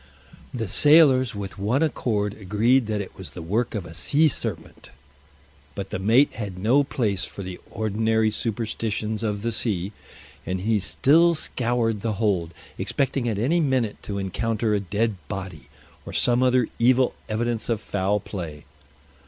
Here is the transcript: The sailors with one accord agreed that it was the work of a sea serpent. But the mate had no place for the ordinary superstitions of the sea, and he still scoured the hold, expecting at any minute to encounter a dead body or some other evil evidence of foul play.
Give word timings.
The 0.51 0.67
sailors 0.67 1.35
with 1.35 1.59
one 1.59 1.83
accord 1.83 2.33
agreed 2.33 2.87
that 2.87 3.01
it 3.01 3.13
was 3.15 3.29
the 3.29 3.41
work 3.43 3.75
of 3.75 3.85
a 3.85 3.93
sea 3.93 4.29
serpent. 4.29 4.89
But 5.75 5.91
the 5.91 5.99
mate 5.99 6.33
had 6.33 6.57
no 6.57 6.83
place 6.83 7.23
for 7.25 7.43
the 7.43 7.59
ordinary 7.69 8.31
superstitions 8.31 9.21
of 9.21 9.43
the 9.43 9.51
sea, 9.51 9.91
and 10.43 10.61
he 10.61 10.79
still 10.79 11.35
scoured 11.35 12.01
the 12.01 12.13
hold, 12.13 12.51
expecting 12.79 13.29
at 13.29 13.37
any 13.37 13.59
minute 13.59 14.01
to 14.01 14.17
encounter 14.17 14.73
a 14.73 14.79
dead 14.79 15.17
body 15.27 15.69
or 16.03 16.13
some 16.13 16.41
other 16.41 16.67
evil 16.79 17.13
evidence 17.29 17.69
of 17.69 17.79
foul 17.79 18.19
play. 18.19 18.65